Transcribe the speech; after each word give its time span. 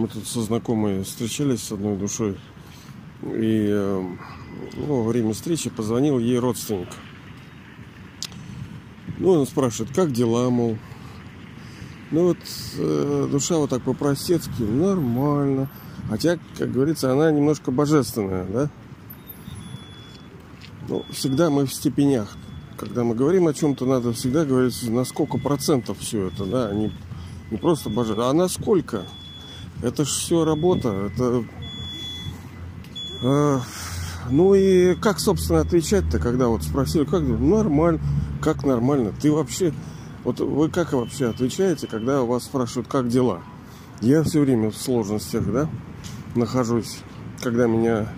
Мы 0.00 0.08
тут 0.08 0.26
со 0.26 0.40
знакомой 0.40 1.04
встречались 1.04 1.62
с 1.62 1.72
одной 1.72 1.94
душой. 1.94 2.38
И 3.22 3.66
э, 3.68 4.02
ну, 4.78 5.02
во 5.02 5.02
время 5.02 5.34
встречи 5.34 5.68
позвонил 5.68 6.18
ей 6.18 6.38
родственник. 6.38 6.88
Ну, 9.18 9.32
он 9.32 9.46
спрашивает, 9.46 9.94
как 9.94 10.10
дела, 10.10 10.48
мол. 10.48 10.78
Ну 12.12 12.28
вот 12.28 12.38
э, 12.78 13.28
душа 13.30 13.58
вот 13.58 13.68
так 13.68 13.82
по-простецки, 13.82 14.62
нормально. 14.62 15.70
Хотя, 16.08 16.38
как 16.56 16.72
говорится, 16.72 17.12
она 17.12 17.30
немножко 17.30 17.70
божественная, 17.70 18.46
да? 18.46 18.70
Ну, 20.88 21.04
всегда 21.10 21.50
мы 21.50 21.66
в 21.66 21.74
степенях. 21.74 22.38
Когда 22.78 23.04
мы 23.04 23.14
говорим 23.14 23.48
о 23.48 23.52
чем-то, 23.52 23.84
надо 23.84 24.14
всегда 24.14 24.46
говорить, 24.46 24.82
на 24.88 25.04
сколько 25.04 25.36
процентов 25.36 25.98
все 25.98 26.28
это, 26.28 26.46
да, 26.46 26.68
а 26.68 26.74
не, 26.74 26.90
не 27.50 27.58
просто 27.58 27.90
божественно, 27.90 28.30
а 28.30 28.32
на 28.32 28.48
сколько. 28.48 29.04
Это 29.82 30.04
же 30.04 30.10
все 30.10 30.44
работа, 30.44 31.10
это... 31.12 31.44
Э, 33.22 33.58
ну 34.30 34.54
и 34.54 34.94
как, 34.94 35.18
собственно, 35.18 35.60
отвечать-то, 35.60 36.18
когда 36.18 36.48
вот 36.48 36.62
спросили, 36.62 37.04
как 37.04 37.22
нормально, 37.22 38.00
как 38.42 38.64
нормально, 38.64 39.12
ты 39.20 39.32
вообще, 39.32 39.72
вот 40.24 40.40
вы 40.40 40.68
как 40.68 40.92
вообще 40.92 41.30
отвечаете, 41.30 41.86
когда 41.86 42.22
вас 42.22 42.44
спрашивают, 42.44 42.88
как 42.88 43.08
дела? 43.08 43.40
Я 44.00 44.22
все 44.22 44.40
время 44.40 44.70
в 44.70 44.76
сложностях, 44.76 45.50
да, 45.50 45.68
нахожусь, 46.34 46.98
когда 47.42 47.66
меня 47.66 48.08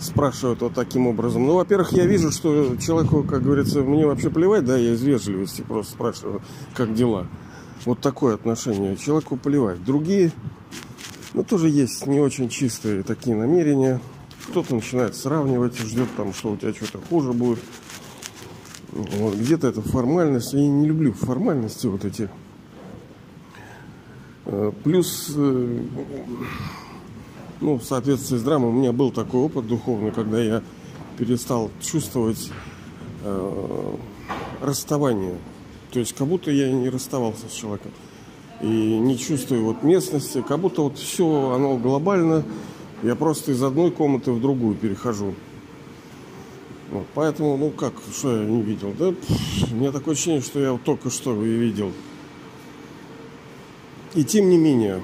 спрашивают 0.00 0.60
вот 0.60 0.74
таким 0.74 1.06
образом. 1.06 1.46
Ну, 1.46 1.54
во-первых, 1.54 1.92
я 1.92 2.06
вижу, 2.06 2.30
что 2.30 2.76
человеку, 2.76 3.22
как 3.22 3.42
говорится, 3.42 3.80
мне 3.80 4.06
вообще 4.06 4.30
плевать, 4.30 4.64
да, 4.64 4.76
я 4.76 4.94
из 4.94 5.02
вежливости 5.02 5.62
просто 5.62 5.92
спрашиваю, 5.92 6.42
как 6.74 6.94
дела. 6.94 7.28
Вот 7.84 8.00
такое 8.00 8.34
отношение. 8.34 8.96
Человеку 8.96 9.36
плевать. 9.36 9.82
Другие, 9.84 10.30
ну, 11.34 11.42
тоже 11.42 11.68
есть 11.68 12.06
не 12.06 12.20
очень 12.20 12.48
чистые 12.48 13.02
такие 13.02 13.36
намерения. 13.36 14.00
Кто-то 14.48 14.74
начинает 14.74 15.16
сравнивать, 15.16 15.76
ждет 15.78 16.08
там, 16.16 16.32
что 16.32 16.52
у 16.52 16.56
тебя 16.56 16.72
что-то 16.72 17.00
хуже 17.08 17.32
будет. 17.32 17.60
Вот, 18.92 19.34
где-то 19.34 19.68
это 19.68 19.82
формальность. 19.82 20.52
Я 20.52 20.66
не 20.66 20.86
люблю 20.86 21.12
формальности 21.12 21.86
вот 21.86 22.04
эти. 22.04 22.28
Э, 24.44 24.70
плюс 24.84 25.32
э, 25.34 25.82
ну, 27.60 27.78
в 27.78 27.84
соответствии 27.84 28.36
с 28.36 28.42
драмой, 28.42 28.70
у 28.70 28.72
меня 28.72 28.92
был 28.92 29.10
такой 29.10 29.40
опыт 29.40 29.66
духовный, 29.66 30.10
когда 30.10 30.40
я 30.40 30.62
перестал 31.16 31.70
чувствовать 31.80 32.50
э, 33.22 33.96
расставание. 34.60 35.38
То 35.92 35.98
есть 35.98 36.14
как 36.14 36.26
будто 36.26 36.50
я 36.50 36.72
не 36.72 36.88
расставался 36.88 37.48
с 37.48 37.52
человеком. 37.52 37.92
И 38.62 38.66
не 38.66 39.18
чувствую 39.18 39.64
вот 39.64 39.82
местности, 39.82 40.42
как 40.46 40.58
будто 40.58 40.82
вот 40.82 40.96
все 40.98 41.50
оно 41.50 41.76
глобально. 41.76 42.44
Я 43.02 43.14
просто 43.14 43.52
из 43.52 43.62
одной 43.62 43.90
комнаты 43.90 44.32
в 44.32 44.40
другую 44.40 44.74
перехожу. 44.74 45.34
Вот, 46.90 47.06
поэтому, 47.14 47.56
ну 47.56 47.70
как, 47.70 47.94
что 48.14 48.36
я 48.42 48.44
не 48.44 48.62
видел? 48.62 48.94
Да, 48.98 49.12
пфф, 49.12 49.72
у 49.72 49.74
меня 49.74 49.92
такое 49.92 50.14
ощущение, 50.14 50.42
что 50.42 50.60
я 50.60 50.78
только 50.84 51.10
что 51.10 51.42
и 51.42 51.48
видел. 51.48 51.90
И 54.14 54.24
тем 54.24 54.50
не 54.50 54.58
менее, 54.58 55.02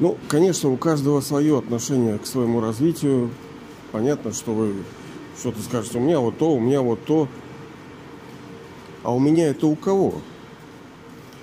ну, 0.00 0.18
конечно, 0.28 0.68
у 0.68 0.76
каждого 0.76 1.20
свое 1.20 1.58
отношение 1.58 2.18
к 2.18 2.26
своему 2.26 2.60
развитию. 2.60 3.30
Понятно, 3.92 4.32
что 4.32 4.52
вы 4.52 4.74
что-то 5.38 5.62
скажете, 5.62 5.98
у 5.98 6.00
меня 6.00 6.18
вот 6.18 6.38
то, 6.38 6.52
у 6.52 6.60
меня 6.60 6.82
вот 6.82 7.04
то. 7.04 7.28
А 9.02 9.14
у 9.14 9.18
меня 9.18 9.48
это 9.48 9.66
у 9.66 9.76
кого? 9.76 10.20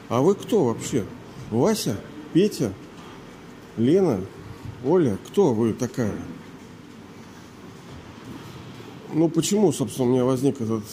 А 0.07 0.21
вы 0.21 0.35
кто 0.35 0.65
вообще? 0.65 1.05
Вася? 1.52 1.97
Петя? 2.33 2.73
Лена? 3.77 4.21
Оля? 4.85 5.17
Кто 5.27 5.53
вы 5.53 5.73
такая? 5.73 6.15
Ну, 9.14 9.27
почему, 9.30 9.71
собственно, 9.71 10.08
у 10.08 10.11
меня 10.11 10.23
возник 10.23 10.61
этот 10.61 10.83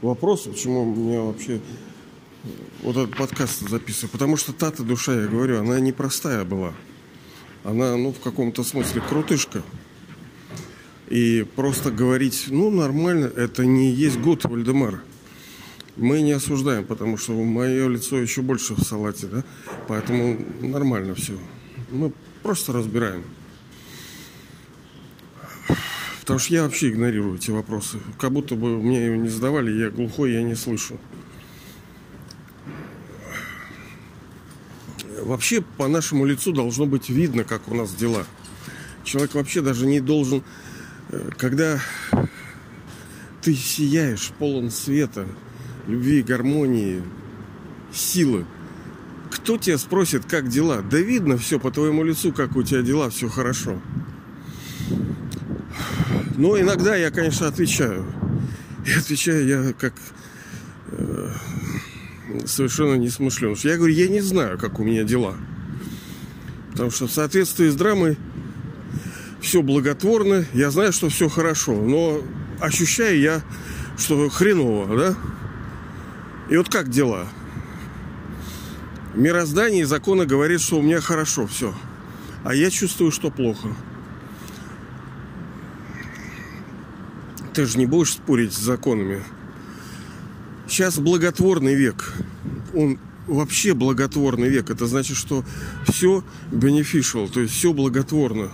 вопрос, 0.00 0.42
почему 0.42 0.84
мне 0.84 1.20
вообще 1.20 1.60
вот 2.82 2.96
этот 2.96 3.16
подкаст 3.16 3.68
записываю, 3.68 4.10
потому 4.10 4.36
что 4.36 4.52
та-то 4.52 4.82
душа, 4.82 5.14
я 5.14 5.28
говорю, 5.28 5.60
она 5.60 5.78
непростая 5.78 6.44
была. 6.44 6.72
Она, 7.62 7.96
ну, 7.96 8.12
в 8.12 8.20
каком-то 8.20 8.64
смысле 8.64 9.02
крутышка. 9.08 9.62
И 11.08 11.46
просто 11.54 11.90
говорить, 11.90 12.46
ну, 12.48 12.70
нормально, 12.70 13.26
это 13.26 13.64
не 13.64 13.90
есть 13.90 14.18
год, 14.18 14.44
Вальдемар. 14.44 15.02
Мы 15.96 16.22
не 16.22 16.32
осуждаем, 16.32 16.84
потому 16.84 17.18
что 17.18 17.32
мое 17.32 17.88
лицо 17.88 18.18
еще 18.18 18.42
больше 18.42 18.74
в 18.74 18.82
салате, 18.82 19.26
да? 19.26 19.44
Поэтому 19.88 20.38
нормально 20.60 21.14
все. 21.14 21.34
Мы 21.90 22.12
просто 22.42 22.72
разбираем. 22.72 23.24
Потому 26.20 26.38
что 26.38 26.54
я 26.54 26.62
вообще 26.62 26.88
игнорирую 26.88 27.36
эти 27.36 27.50
вопросы. 27.50 27.98
Как 28.18 28.32
будто 28.32 28.54
бы 28.54 28.80
мне 28.80 29.06
его 29.06 29.16
не 29.16 29.28
задавали, 29.28 29.70
я 29.72 29.90
глухой, 29.90 30.32
я 30.32 30.42
не 30.42 30.54
слышу. 30.54 30.98
вообще 35.24 35.62
по 35.62 35.88
нашему 35.88 36.24
лицу 36.24 36.52
должно 36.52 36.86
быть 36.86 37.08
видно, 37.08 37.44
как 37.44 37.68
у 37.68 37.74
нас 37.74 37.94
дела. 37.94 38.26
Человек 39.04 39.34
вообще 39.34 39.62
даже 39.62 39.86
не 39.86 40.00
должен, 40.00 40.42
э, 41.10 41.30
когда 41.36 41.80
ты 43.40 43.54
сияешь, 43.54 44.30
полон 44.38 44.70
света, 44.70 45.26
любви, 45.86 46.22
гармонии, 46.22 47.02
силы. 47.92 48.44
Кто 49.30 49.56
тебя 49.56 49.78
спросит, 49.78 50.24
как 50.26 50.48
дела? 50.48 50.82
Да 50.82 50.98
видно 50.98 51.38
все 51.38 51.58
по 51.58 51.70
твоему 51.70 52.04
лицу, 52.04 52.32
как 52.32 52.56
у 52.56 52.62
тебя 52.62 52.82
дела, 52.82 53.10
все 53.10 53.28
хорошо. 53.28 53.80
Но 56.36 56.58
иногда 56.58 56.96
я, 56.96 57.10
конечно, 57.10 57.46
отвечаю. 57.46 58.06
И 58.86 58.92
отвечаю 58.92 59.46
я 59.46 59.72
как 59.72 59.94
э, 60.88 61.28
совершенно 62.46 62.94
не 62.94 63.08
смышлен. 63.08 63.56
Я 63.62 63.76
говорю, 63.76 63.94
я 63.94 64.08
не 64.08 64.20
знаю, 64.20 64.58
как 64.58 64.80
у 64.80 64.84
меня 64.84 65.04
дела. 65.04 65.36
Потому 66.72 66.90
что 66.90 67.06
в 67.06 67.12
соответствии 67.12 67.68
с 67.68 67.74
драмой 67.74 68.16
все 69.40 69.62
благотворно, 69.62 70.44
я 70.54 70.70
знаю, 70.70 70.92
что 70.92 71.08
все 71.08 71.28
хорошо, 71.28 71.74
но 71.74 72.22
ощущаю 72.60 73.20
я, 73.20 73.42
что 73.98 74.28
хреново, 74.28 74.96
да? 74.96 75.16
И 76.52 76.56
вот 76.58 76.68
как 76.68 76.90
дела? 76.90 77.26
Мироздание 79.14 79.80
и 79.80 79.84
законы 79.84 80.26
говорят, 80.26 80.60
что 80.60 80.80
у 80.80 80.82
меня 80.82 81.00
хорошо 81.00 81.46
все. 81.46 81.74
А 82.44 82.54
я 82.54 82.68
чувствую, 82.68 83.10
что 83.10 83.30
плохо. 83.30 83.68
Ты 87.54 87.64
же 87.64 87.78
не 87.78 87.86
будешь 87.86 88.12
спорить 88.12 88.52
с 88.52 88.58
законами. 88.58 89.22
Сейчас 90.68 90.98
благотворный 90.98 91.74
век. 91.74 92.12
Он 92.74 92.98
вообще 93.26 93.72
благотворный 93.72 94.50
век. 94.50 94.68
Это 94.68 94.86
значит, 94.86 95.16
что 95.16 95.46
все 95.88 96.22
beneficial, 96.50 97.32
то 97.32 97.40
есть 97.40 97.54
все 97.54 97.72
благотворно. 97.72 98.50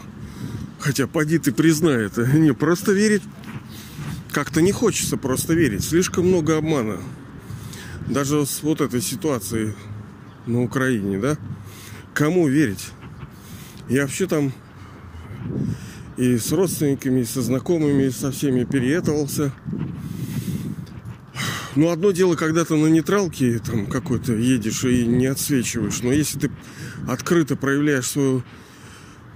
Хотя 0.79 1.09
поди 1.09 1.41
ты 1.41 1.51
признай 1.51 2.05
это. 2.05 2.25
Не, 2.25 2.55
просто 2.55 2.93
верить 2.93 3.25
как-то 4.31 4.63
не 4.63 4.71
хочется 4.71 5.17
просто 5.17 5.55
верить. 5.55 5.83
Слишком 5.83 6.29
много 6.29 6.59
обмана. 6.59 6.99
Даже 8.11 8.47
с 8.47 8.63
вот 8.63 8.81
этой 8.81 9.03
ситуацией 9.03 9.75
на 10.47 10.63
Украине, 10.63 11.19
да? 11.19 11.37
Кому 12.15 12.49
верить? 12.49 12.91
Я 13.89 14.03
вообще 14.03 14.27
там 14.27 14.53
и 16.17 16.37
с 16.37 16.51
родственниками, 16.53 17.21
и 17.21 17.25
со 17.25 17.43
знакомыми, 17.43 18.05
и 18.05 18.11
со 18.11 18.33
всеми 18.33 18.65
переетывался. 18.65 19.53
Ну, 21.77 21.91
одно 21.91 22.11
дело, 22.11 22.35
когда 22.35 22.65
ты 22.65 22.75
на 22.75 22.89
нейтралке 22.89 23.61
там 23.61 23.87
какой-то 23.87 24.33
едешь 24.33 24.83
и 24.85 25.07
не 25.07 25.27
отсвечиваешь. 25.27 26.03
Но 26.03 26.13
если 26.13 26.39
ты 26.39 26.51
открыто 27.07 27.57
проявляешь 27.57 28.07
свою 28.07 28.43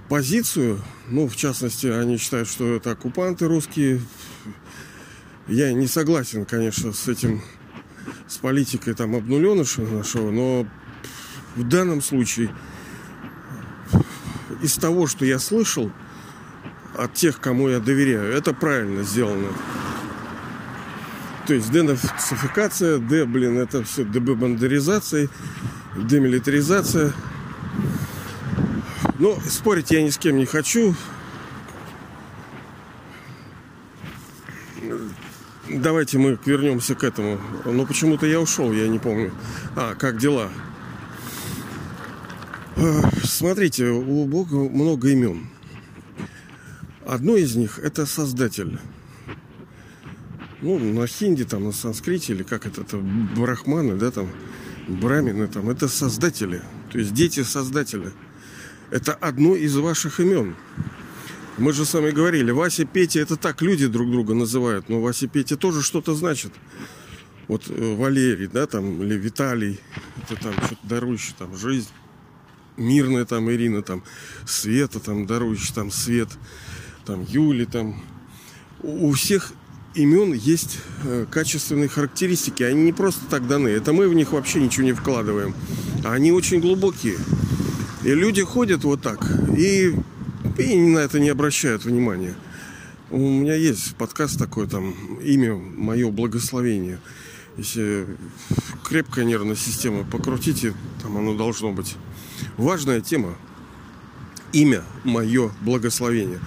позицию, 0.09 0.81
ну, 1.07 1.27
в 1.27 1.35
частности, 1.35 1.87
они 1.87 2.17
считают, 2.17 2.49
что 2.49 2.75
это 2.75 2.91
оккупанты 2.91 3.47
русские. 3.47 4.01
Я 5.47 5.71
не 5.73 5.87
согласен, 5.87 6.45
конечно, 6.45 6.91
с 6.91 7.07
этим, 7.07 7.41
с 8.27 8.37
политикой 8.37 8.93
там 8.93 9.15
обнуленыша 9.15 9.81
нашего, 9.81 10.31
но 10.31 10.67
в 11.55 11.63
данном 11.67 12.01
случае 12.01 12.53
из 14.61 14.75
того, 14.75 15.07
что 15.07 15.25
я 15.25 15.39
слышал 15.39 15.91
от 16.97 17.13
тех, 17.13 17.39
кому 17.39 17.69
я 17.69 17.79
доверяю, 17.79 18.33
это 18.33 18.53
правильно 18.53 19.03
сделано. 19.03 19.49
То 21.47 21.53
есть 21.53 21.71
денацификация, 21.71 22.99
де, 22.99 23.25
блин, 23.25 23.57
это 23.57 23.83
все 23.83 24.05
дебандеризация, 24.05 25.27
демилитаризация. 25.97 27.13
Но 29.19 29.37
спорить 29.41 29.91
я 29.91 30.01
ни 30.01 30.09
с 30.09 30.17
кем 30.17 30.37
не 30.37 30.45
хочу. 30.45 30.95
Давайте 35.83 36.17
мы 36.17 36.39
вернемся 36.45 36.95
к 36.95 37.03
этому. 37.03 37.41
Но 37.65 37.85
почему-то 37.85 38.25
я 38.25 38.39
ушел, 38.39 38.71
я 38.71 38.87
не 38.87 38.99
помню. 38.99 39.33
А, 39.75 39.95
как 39.95 40.17
дела? 40.17 40.49
Смотрите, 43.21 43.89
у 43.89 44.25
Бога 44.25 44.55
много 44.55 45.09
имен. 45.09 45.49
Одно 47.05 47.35
из 47.35 47.57
них 47.57 47.79
это 47.79 48.05
Создатель. 48.05 48.79
Ну, 50.61 50.79
на 50.79 51.05
хинди, 51.05 51.43
там, 51.43 51.65
на 51.65 51.73
санскрите, 51.73 52.31
или 52.31 52.43
как 52.43 52.65
это, 52.65 52.79
это 52.79 52.97
брахманы, 52.97 53.95
да, 53.95 54.11
там, 54.11 54.29
брамины, 54.87 55.49
там, 55.49 55.69
это 55.69 55.89
создатели. 55.89 56.61
То 56.93 56.99
есть 56.99 57.13
дети 57.13 57.43
создателя. 57.43 58.13
Это 58.89 59.13
одно 59.15 59.53
из 59.53 59.75
ваших 59.75 60.21
имен. 60.21 60.55
Мы 61.57 61.71
же 61.71 61.85
с 61.85 61.93
вами 61.93 62.09
говорили, 62.09 62.49
Вася, 62.49 62.83
Петя, 62.83 63.19
это 63.19 63.37
так 63.37 63.61
люди 63.61 63.85
друг 63.87 64.09
друга 64.09 64.33
называют, 64.33 64.89
но 64.89 64.99
Вася, 64.99 65.27
Петя 65.27 65.55
тоже 65.55 65.83
что-то 65.83 66.15
значит. 66.15 66.51
Вот 67.47 67.65
э, 67.69 67.95
Валерий, 67.95 68.47
да, 68.47 68.65
там, 68.65 69.03
или 69.03 69.15
Виталий, 69.15 69.79
это 70.17 70.41
там 70.41 70.53
что-то 70.53 70.87
дарующий, 70.87 71.35
там, 71.37 71.55
жизнь. 71.55 71.89
Мирная 72.75 73.25
там 73.25 73.51
Ирина, 73.51 73.83
там, 73.83 74.03
Света, 74.47 74.99
там, 74.99 75.27
дарующий, 75.27 75.73
там, 75.75 75.91
Свет, 75.91 76.29
там, 77.05 77.23
Юли, 77.29 77.65
там. 77.65 78.01
У 78.81 79.11
всех 79.11 79.53
имен 79.93 80.33
есть 80.33 80.79
э, 81.03 81.27
качественные 81.29 81.87
характеристики. 81.87 82.63
Они 82.63 82.81
не 82.81 82.93
просто 82.93 83.21
так 83.29 83.47
даны. 83.47 83.67
Это 83.67 83.93
мы 83.93 84.07
в 84.07 84.15
них 84.15 84.31
вообще 84.31 84.59
ничего 84.59 84.85
не 84.85 84.93
вкладываем. 84.93 85.53
Они 86.03 86.31
очень 86.31 86.61
глубокие. 86.61 87.17
И 88.03 88.13
люди 88.13 88.41
ходят 88.41 88.83
вот 88.83 89.01
так 89.01 89.23
и, 89.55 89.95
и 90.57 90.75
на 90.77 90.99
это 90.99 91.19
не 91.19 91.29
обращают 91.29 91.85
внимания. 91.85 92.35
У 93.09 93.17
меня 93.17 93.55
есть 93.55 93.95
подкаст 93.95 94.39
такой, 94.39 94.67
там, 94.67 94.93
имя 95.23 95.55
мое 95.55 96.09
благословение. 96.09 96.99
Если 97.57 98.07
крепкая 98.83 99.25
нервная 99.25 99.55
система 99.55 100.03
покрутите, 100.03 100.73
там 101.01 101.17
оно 101.17 101.35
должно 101.35 101.71
быть. 101.71 101.95
Важная 102.57 103.01
тема. 103.01 103.35
Имя 104.51 104.83
мое 105.03 105.51
благословение. 105.61 106.39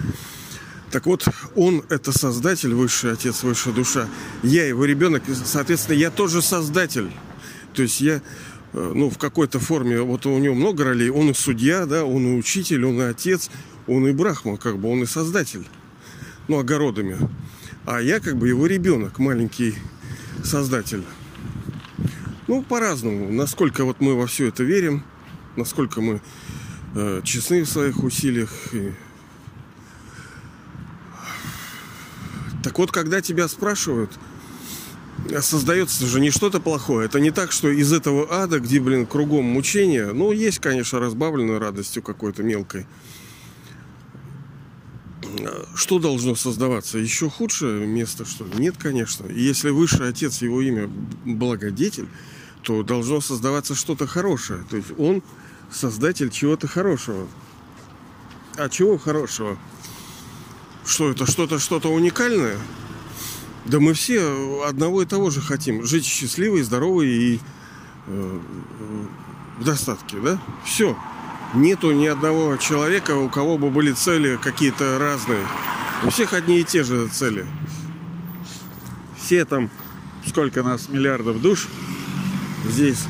Так 0.90 1.06
вот, 1.06 1.26
он 1.54 1.84
это 1.88 2.12
создатель, 2.16 2.74
высший 2.74 3.12
отец, 3.12 3.42
высшая 3.42 3.72
душа. 3.72 4.08
Я 4.42 4.66
его 4.66 4.84
ребенок, 4.84 5.24
соответственно, 5.44 5.96
я 5.96 6.10
тоже 6.10 6.42
создатель. 6.42 7.10
То 7.74 7.82
есть 7.82 8.00
я, 8.00 8.22
э, 8.72 8.92
ну, 8.94 9.10
в 9.10 9.18
какой-то 9.18 9.58
форме, 9.60 10.00
вот 10.00 10.26
у 10.26 10.38
него 10.38 10.54
много 10.54 10.84
ролей. 10.84 11.10
Он 11.10 11.30
и 11.30 11.34
судья, 11.34 11.86
да, 11.86 12.04
он 12.04 12.26
и 12.26 12.38
учитель, 12.38 12.84
он 12.84 13.00
и 13.00 13.04
отец, 13.04 13.50
он 13.86 14.06
и 14.06 14.12
брахма, 14.12 14.56
как 14.56 14.78
бы, 14.78 14.90
он 14.90 15.02
и 15.02 15.06
создатель. 15.06 15.66
Ну, 16.48 16.58
огородами. 16.58 17.18
А 17.84 18.00
я 18.00 18.20
как 18.20 18.36
бы 18.36 18.48
его 18.48 18.66
ребенок, 18.66 19.18
маленький 19.18 19.74
создатель. 20.44 21.04
Ну, 22.48 22.62
по-разному. 22.62 23.32
Насколько 23.32 23.84
вот 23.84 24.00
мы 24.00 24.14
во 24.14 24.26
все 24.26 24.48
это 24.48 24.62
верим, 24.62 25.04
насколько 25.56 26.00
мы 26.00 26.20
э, 26.94 27.20
честны 27.24 27.62
в 27.62 27.68
своих 27.68 28.02
усилиях. 28.02 28.50
И... 28.72 28.92
Так 32.62 32.78
вот, 32.78 32.92
когда 32.92 33.20
тебя 33.20 33.48
спрашивают, 33.48 34.12
создается 35.40 36.06
же 36.06 36.20
не 36.20 36.30
что-то 36.30 36.60
плохое. 36.60 37.06
Это 37.06 37.20
не 37.20 37.30
так, 37.30 37.52
что 37.52 37.68
из 37.68 37.92
этого 37.92 38.32
ада, 38.32 38.60
где, 38.60 38.80
блин, 38.80 39.06
кругом 39.06 39.44
мучения, 39.44 40.12
ну, 40.12 40.32
есть, 40.32 40.58
конечно, 40.58 41.00
разбавленную 41.00 41.58
радостью 41.58 42.02
какой-то 42.02 42.42
мелкой. 42.42 42.86
Что 45.74 45.98
должно 45.98 46.34
создаваться? 46.34 46.98
Еще 46.98 47.28
худшее 47.28 47.86
место, 47.86 48.24
что 48.24 48.44
ли? 48.44 48.52
Нет, 48.56 48.76
конечно. 48.78 49.26
И 49.26 49.40
если 49.40 49.70
высший 49.70 50.08
отец, 50.08 50.42
его 50.42 50.60
имя 50.60 50.88
благодетель, 51.24 52.08
то 52.62 52.82
должно 52.82 53.20
создаваться 53.20 53.74
что-то 53.74 54.06
хорошее. 54.06 54.64
То 54.70 54.76
есть 54.76 54.88
он 54.98 55.22
создатель 55.70 56.30
чего-то 56.30 56.66
хорошего. 56.66 57.26
А 58.56 58.68
чего 58.68 58.98
хорошего? 58.98 59.58
Что 60.84 61.10
это? 61.10 61.26
Что-то, 61.26 61.58
что-то 61.58 61.88
уникальное? 61.88 62.58
Да 63.66 63.80
мы 63.80 63.94
все 63.94 64.62
одного 64.66 65.02
и 65.02 65.06
того 65.06 65.30
же 65.30 65.40
хотим. 65.40 65.84
Жить 65.84 66.04
счастливой, 66.04 66.62
здоровой 66.62 67.08
и 67.08 67.40
э, 68.06 68.40
в 69.58 69.64
достатке, 69.64 70.18
да? 70.18 70.40
Все. 70.64 70.96
Нету 71.54 71.92
ни 71.92 72.06
одного 72.06 72.56
человека, 72.56 73.16
у 73.16 73.28
кого 73.28 73.56
бы 73.56 73.70
были 73.70 73.92
цели 73.92 74.38
какие-то 74.42 74.98
разные. 74.98 75.46
У 76.04 76.10
всех 76.10 76.32
одни 76.32 76.60
и 76.60 76.64
те 76.64 76.82
же 76.82 77.08
цели. 77.08 77.46
Все 79.18 79.44
там, 79.44 79.70
сколько 80.26 80.62
нас, 80.62 80.88
миллиардов 80.88 81.40
душ 81.40 81.68
здесь 82.64 83.04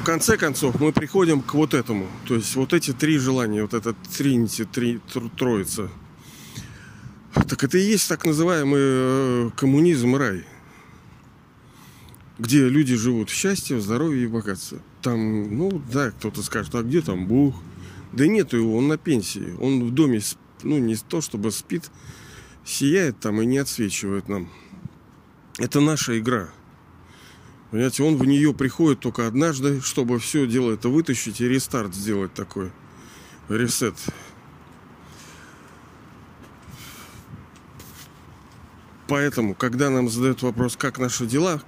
в 0.00 0.04
конце 0.04 0.36
концов 0.36 0.80
мы 0.80 0.92
приходим 0.92 1.42
к 1.42 1.54
вот 1.54 1.74
этому. 1.74 2.08
То 2.26 2.34
есть 2.34 2.56
вот 2.56 2.72
эти 2.72 2.92
три 2.92 3.18
желания, 3.18 3.62
вот 3.62 3.74
этот 3.74 3.96
тринити, 4.16 4.64
три, 4.64 5.00
троица. 5.36 5.88
Так 7.34 7.64
это 7.64 7.78
и 7.78 7.82
есть 7.82 8.08
так 8.08 8.24
называемый 8.24 8.80
э, 8.80 9.50
коммунизм 9.56 10.16
рай. 10.16 10.44
Где 12.42 12.68
люди 12.68 12.96
живут 12.96 13.30
в 13.30 13.32
счастье, 13.32 13.76
в 13.76 13.82
здоровье 13.82 14.24
и 14.24 14.26
богатстве. 14.26 14.80
Там, 15.00 15.56
ну 15.56 15.80
да, 15.92 16.10
кто-то 16.10 16.42
скажет, 16.42 16.74
а 16.74 16.82
где 16.82 17.00
там 17.00 17.28
Бог? 17.28 17.54
Да 18.10 18.26
нету 18.26 18.56
его, 18.56 18.76
он 18.76 18.88
на 18.88 18.98
пенсии. 18.98 19.54
Он 19.60 19.84
в 19.84 19.92
доме, 19.92 20.20
ну 20.64 20.78
не 20.78 20.96
то 20.96 21.20
чтобы 21.20 21.52
спит, 21.52 21.84
сияет 22.64 23.20
там 23.20 23.40
и 23.40 23.46
не 23.46 23.58
отсвечивает 23.58 24.28
нам. 24.28 24.48
Это 25.58 25.78
наша 25.78 26.18
игра. 26.18 26.48
Понимаете, 27.70 28.02
он 28.02 28.16
в 28.16 28.24
нее 28.24 28.52
приходит 28.52 28.98
только 28.98 29.28
однажды, 29.28 29.80
чтобы 29.80 30.18
все 30.18 30.44
дело 30.48 30.72
это 30.72 30.88
вытащить 30.88 31.40
и 31.40 31.48
рестарт 31.48 31.94
сделать 31.94 32.34
такой. 32.34 32.72
Ресет. 33.48 33.94
Поэтому, 39.06 39.54
когда 39.54 39.90
нам 39.90 40.08
задают 40.08 40.42
вопрос, 40.42 40.76
как 40.76 40.98
наши 40.98 41.24
дела, 41.24 41.62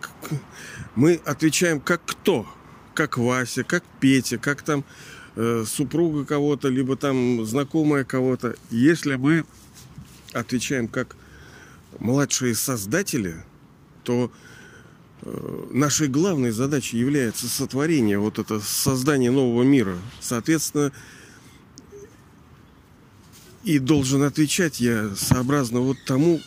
мы 0.95 1.21
отвечаем, 1.25 1.81
как 1.81 2.05
кто. 2.05 2.47
Как 2.95 3.19
Вася, 3.19 3.65
как 3.65 3.83
Петя, 3.99 4.39
как 4.39 4.63
там 4.63 4.85
э, 5.35 5.65
супруга 5.67 6.25
кого-то, 6.25 6.69
либо 6.69 6.97
там 6.97 7.45
знакомая 7.45 8.05
кого-то. 8.05 8.55
Если 8.71 9.17
мы 9.17 9.45
отвечаем 10.33 10.87
как 10.87 11.17
младшие 11.99 12.55
создатели, 12.55 13.35
то 14.05 14.31
Э, 15.27 15.67
нашей 15.71 16.09
главной 16.09 16.51
задачей 16.51 16.99
является 16.99 17.49
сотворение, 17.49 18.19
вот 18.19 18.39
это 18.39 18.61
создание 18.61 19.31
нового 19.31 19.63
мира. 19.63 19.97
Соответственно, 20.21 20.93
и 23.65 23.79
должен 23.79 24.23
отвечать 24.23 24.81
я 24.81 25.15
сообразно 25.17 25.81
вот 25.81 25.97
тому, 26.05 26.41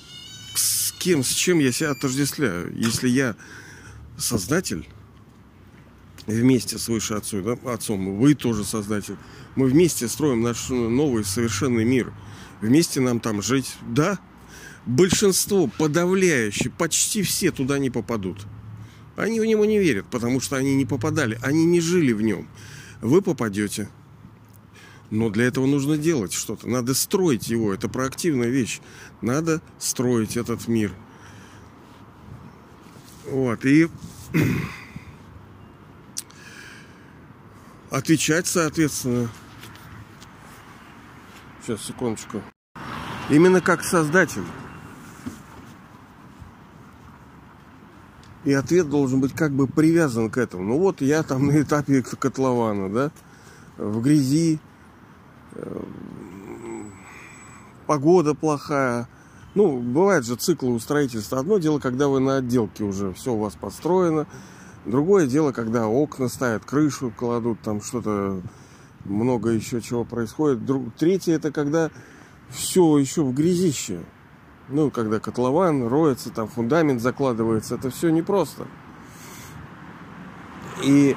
с 0.53 0.91
кем, 0.99 1.23
с 1.23 1.29
чем 1.29 1.57
я 1.57 1.71
себя 1.71 1.91
отождествляю. 1.91 2.71
Если 2.75 3.09
я 3.09 3.35
создатель, 4.17 4.87
вместе 6.25 6.77
с 6.77 6.87
Выше 6.87 7.13
Отцом, 7.13 7.43
да, 7.43 7.73
Отцом, 7.73 8.17
вы 8.17 8.33
тоже 8.33 8.63
создатель, 8.63 9.17
мы 9.55 9.67
вместе 9.67 10.07
строим 10.07 10.41
наш 10.41 10.69
новый 10.69 11.23
совершенный 11.23 11.85
мир. 11.85 12.13
Вместе 12.61 12.99
нам 12.99 13.19
там 13.19 13.41
жить. 13.41 13.75
Да, 13.87 14.19
большинство 14.85 15.67
подавляющее, 15.67 16.71
почти 16.71 17.21
все 17.21 17.51
туда 17.51 17.77
не 17.77 17.89
попадут. 17.89 18.45
Они 19.15 19.39
в 19.39 19.45
него 19.45 19.65
не 19.65 19.79
верят, 19.79 20.05
потому 20.11 20.39
что 20.39 20.55
они 20.55 20.75
не 20.75 20.85
попадали, 20.85 21.39
они 21.41 21.65
не 21.65 21.81
жили 21.81 22.13
в 22.13 22.21
нем. 22.21 22.47
Вы 23.01 23.21
попадете. 23.21 23.89
Но 25.09 25.29
для 25.29 25.45
этого 25.45 25.65
нужно 25.65 25.97
делать 25.97 26.33
что-то. 26.33 26.67
Надо 26.67 26.93
строить 26.93 27.47
его. 27.47 27.73
Это 27.73 27.87
проактивная 27.87 28.49
вещь. 28.49 28.81
Надо 29.21 29.61
строить 29.79 30.35
этот 30.35 30.67
мир. 30.67 30.93
Вот. 33.27 33.65
И 33.65 33.87
отвечать, 37.91 38.47
соответственно. 38.47 39.29
Сейчас, 41.61 41.81
секундочку. 41.81 42.41
Именно 43.29 43.59
как 43.59 43.83
создатель. 43.83 44.45
И 48.45 48.53
ответ 48.53 48.89
должен 48.89 49.19
быть 49.19 49.33
как 49.33 49.51
бы 49.51 49.67
привязан 49.67 50.29
к 50.29 50.37
этому. 50.37 50.63
Ну 50.63 50.77
вот 50.79 51.01
я 51.01 51.21
там 51.23 51.47
на 51.47 51.61
этапе 51.61 52.01
котлована, 52.01 52.89
да, 52.89 53.11
в 53.77 54.01
грязи, 54.01 54.59
э, 55.51 55.83
погода 57.85 58.33
плохая. 58.33 59.09
Ну, 59.55 59.79
бывает 59.79 60.25
же 60.25 60.35
циклы 60.35 60.73
у 60.73 60.79
строительства. 60.79 61.39
Одно 61.39 61.57
дело, 61.57 61.79
когда 61.79 62.07
вы 62.07 62.19
на 62.19 62.37
отделке 62.37 62.83
уже 62.83 63.13
все 63.13 63.33
у 63.33 63.39
вас 63.39 63.55
построено. 63.55 64.27
Другое 64.85 65.27
дело, 65.27 65.51
когда 65.51 65.87
окна 65.87 66.29
ставят, 66.29 66.63
крышу 66.63 67.11
кладут, 67.15 67.59
там 67.61 67.81
что-то 67.81 68.41
много 69.05 69.49
еще 69.49 69.81
чего 69.81 70.05
происходит. 70.05 70.65
Друг... 70.65 70.93
Третье 70.95 71.33
это 71.33 71.51
когда 71.51 71.89
все 72.49 72.97
еще 72.97 73.23
в 73.23 73.33
грязище. 73.33 74.01
Ну, 74.69 74.91
когда 74.91 75.19
котлован 75.19 75.87
роется, 75.87 76.29
там 76.29 76.47
фундамент 76.47 77.01
закладывается, 77.01 77.75
это 77.75 77.89
все 77.89 78.09
непросто. 78.09 78.67
И 80.83 81.15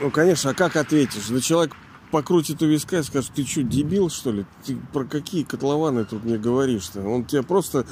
Ну, 0.00 0.10
конечно, 0.10 0.50
а 0.50 0.54
как 0.54 0.76
ответишь? 0.76 1.28
Да 1.28 1.40
человек 1.40 1.74
покрутит 2.14 2.62
у 2.62 2.66
виска 2.66 3.00
и 3.00 3.02
скажет, 3.02 3.32
ты 3.34 3.44
что, 3.44 3.64
дебил, 3.64 4.08
что 4.08 4.30
ли? 4.30 4.46
Ты 4.64 4.76
про 4.92 5.02
какие 5.02 5.42
котлованы 5.42 6.04
тут 6.04 6.22
мне 6.22 6.38
говоришь-то? 6.38 7.02
Он 7.02 7.24
тебе 7.24 7.42
просто 7.42 7.86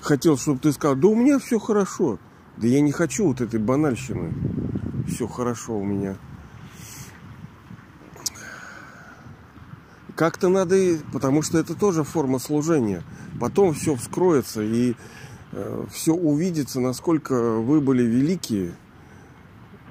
хотел, 0.00 0.38
чтобы 0.38 0.60
ты 0.60 0.72
сказал, 0.72 0.96
да 0.96 1.08
у 1.08 1.14
меня 1.14 1.38
все 1.38 1.58
хорошо. 1.58 2.18
Да 2.56 2.66
я 2.66 2.80
не 2.80 2.90
хочу 2.90 3.26
вот 3.26 3.42
этой 3.42 3.60
банальщины. 3.60 4.32
Все 5.06 5.28
хорошо 5.28 5.76
у 5.76 5.84
меня. 5.84 6.16
Как-то 10.14 10.48
надо, 10.48 10.76
потому 11.12 11.42
что 11.42 11.58
это 11.58 11.74
тоже 11.74 12.02
форма 12.02 12.38
служения. 12.38 13.02
Потом 13.38 13.74
все 13.74 13.94
вскроется 13.94 14.62
и 14.62 14.94
э, 15.52 15.84
все 15.92 16.14
увидится, 16.14 16.80
насколько 16.80 17.56
вы 17.56 17.82
были 17.82 18.04
великие, 18.04 18.72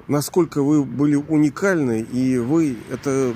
насколько 0.08 0.64
вы 0.64 0.84
были 0.84 1.14
уникальны, 1.14 2.02
и 2.02 2.40
вы 2.40 2.78
это 2.90 3.36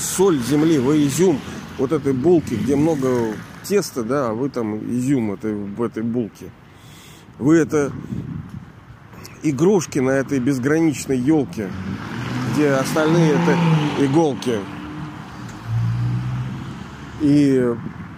соль 0.00 0.38
земли, 0.38 0.78
вы 0.78 1.06
изюм 1.06 1.38
вот 1.78 1.92
этой 1.92 2.12
булки, 2.12 2.54
где 2.54 2.76
много 2.76 3.34
теста, 3.64 4.02
да, 4.02 4.30
а 4.30 4.32
вы 4.34 4.48
там 4.48 4.78
изюм 4.90 5.32
этой, 5.32 5.54
в 5.54 5.82
этой 5.82 6.02
булке. 6.02 6.50
Вы 7.38 7.56
это 7.56 7.92
игрушки 9.42 9.98
на 9.98 10.10
этой 10.10 10.38
безграничной 10.38 11.18
елке, 11.18 11.70
где 12.52 12.70
остальные 12.72 13.32
это 13.32 14.04
иголки 14.04 14.58
и 17.20 17.74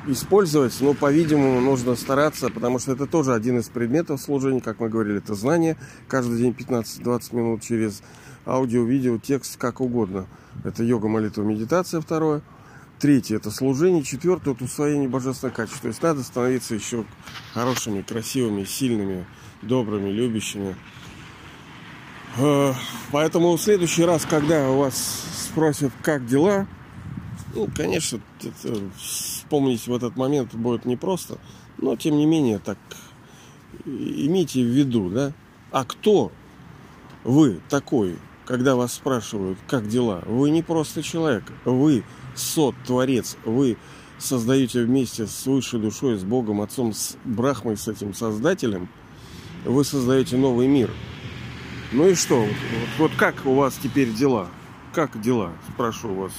использовать, 0.08 0.76
но, 0.80 0.94
по-видимому, 0.94 1.60
нужно 1.60 1.94
стараться, 1.94 2.48
потому 2.50 2.78
что 2.78 2.92
это 2.92 3.06
тоже 3.06 3.34
один 3.34 3.58
из 3.58 3.68
предметов 3.68 4.20
служения, 4.20 4.60
как 4.60 4.80
мы 4.80 4.88
говорили, 4.88 5.18
это 5.18 5.34
знание. 5.34 5.76
Каждый 6.08 6.38
день 6.38 6.56
15-20 6.58 7.36
минут 7.36 7.62
через 7.62 8.02
аудио, 8.46 8.84
видео, 8.84 9.18
текст, 9.18 9.56
как 9.56 9.80
угодно. 9.80 10.26
Это 10.64 10.84
йога, 10.84 11.08
молитва, 11.08 11.42
медитация 11.42 12.00
второе. 12.00 12.42
Третье– 12.98 13.36
это 13.38 13.50
служение. 13.50 14.02
Четвертое– 14.02 14.54
это 14.54 14.64
усвоение 14.64 15.08
божественного 15.08 15.56
качества. 15.56 15.82
То 15.82 15.88
есть 15.88 16.02
надо 16.02 16.22
становиться 16.22 16.74
еще 16.74 17.04
хорошими, 17.52 18.02
красивыми, 18.02 18.64
сильными, 18.64 19.26
добрыми, 19.60 20.10
любящими. 20.10 20.76
Э, 22.38 22.72
поэтому 23.10 23.56
в 23.56 23.60
следующий 23.60 24.04
раз, 24.04 24.24
когда 24.24 24.70
у 24.70 24.78
вас 24.78 25.24
спросят, 25.48 25.92
как 26.02 26.26
дела, 26.26 26.66
ну, 27.54 27.68
конечно, 27.74 28.20
вспомнить 28.96 29.86
в 29.86 29.94
этот 29.94 30.16
момент 30.16 30.54
будет 30.54 30.84
непросто, 30.84 31.38
но 31.78 31.96
тем 31.96 32.16
не 32.16 32.26
менее, 32.26 32.58
так 32.58 32.78
имейте 33.84 34.62
в 34.62 34.68
виду, 34.68 35.10
да, 35.10 35.32
а 35.70 35.84
кто 35.84 36.32
вы 37.24 37.60
такой, 37.68 38.16
когда 38.46 38.76
вас 38.76 38.94
спрашивают, 38.94 39.58
как 39.66 39.88
дела? 39.88 40.22
Вы 40.26 40.50
не 40.50 40.62
просто 40.62 41.02
человек, 41.02 41.44
вы 41.64 42.04
сот, 42.34 42.74
творец, 42.86 43.36
вы 43.44 43.76
создаете 44.18 44.84
вместе 44.84 45.26
с 45.26 45.46
высшей 45.46 45.80
душой, 45.80 46.18
с 46.18 46.24
Богом, 46.24 46.60
Отцом, 46.60 46.92
с 46.92 47.16
Брахмой, 47.24 47.76
с 47.76 47.88
этим 47.88 48.14
Создателем, 48.14 48.88
вы 49.64 49.84
создаете 49.84 50.36
новый 50.36 50.66
мир. 50.66 50.90
Ну 51.92 52.08
и 52.08 52.14
что? 52.14 52.40
Вот, 52.40 52.50
вот 52.98 53.10
как 53.16 53.34
у 53.44 53.54
вас 53.54 53.78
теперь 53.82 54.12
дела? 54.12 54.48
Как 54.94 55.20
дела? 55.20 55.52
Спрошу 55.74 56.14
вас. 56.14 56.32